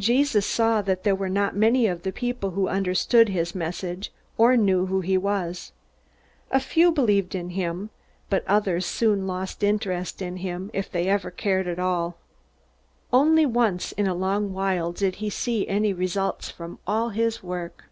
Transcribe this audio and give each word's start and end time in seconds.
Jesus 0.00 0.44
saw 0.44 0.82
that 0.82 1.04
there 1.04 1.14
were 1.14 1.28
not 1.28 1.54
many 1.54 1.86
of 1.86 2.02
the 2.02 2.10
people 2.10 2.50
who 2.50 2.66
understood 2.66 3.28
his 3.28 3.54
message 3.54 4.10
or 4.36 4.56
knew 4.56 4.86
who 4.86 5.02
he 5.02 5.16
was. 5.16 5.70
A 6.50 6.58
few 6.58 6.90
believed 6.90 7.32
in 7.36 7.50
him, 7.50 7.90
but 8.28 8.42
others 8.48 8.84
soon 8.84 9.28
lost 9.28 9.62
interest 9.62 10.20
in 10.20 10.38
him, 10.38 10.68
if 10.74 10.90
they 10.90 11.06
ever 11.08 11.30
cared 11.30 11.68
at 11.68 11.78
all. 11.78 12.16
Only 13.12 13.46
once 13.46 13.92
in 13.92 14.08
a 14.08 14.14
long 14.16 14.52
while 14.52 14.90
did 14.90 15.14
he 15.22 15.30
see 15.30 15.68
any 15.68 15.92
results 15.92 16.50
from 16.50 16.80
all 16.84 17.10
his 17.10 17.40
work. 17.44 17.84